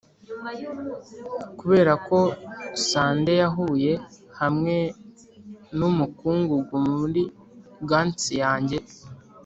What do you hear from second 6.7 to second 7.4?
muri